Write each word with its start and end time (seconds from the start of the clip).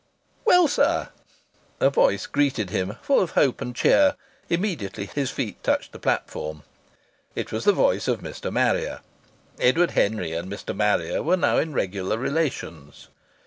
"Well, 0.45 0.67
sir!" 0.67 1.09
a 1.79 1.91
voice 1.91 2.25
greeted 2.25 2.71
him 2.71 2.95
full 3.03 3.19
of 3.19 3.33
hope 3.37 3.61
and 3.61 3.75
cheer, 3.75 4.15
immediately 4.49 5.05
his 5.05 5.29
feet 5.29 5.61
touched 5.63 5.91
the 5.91 5.99
platform. 5.99 6.63
It 7.35 7.51
was 7.51 7.65
the 7.65 7.71
voice 7.73 8.07
of 8.07 8.19
Mr. 8.21 8.51
Marrier. 8.51 9.01
Edward 9.59 9.91
Henry 9.91 10.31
and 10.31 10.51
Mr. 10.51 10.75
Marrier 10.75 11.21
were 11.21 11.37
now 11.37 11.57
in 11.59 11.73
regular 11.73 12.17
relations. 12.17 13.09